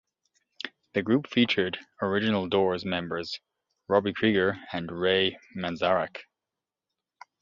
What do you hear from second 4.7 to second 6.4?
and Ray Manzarek.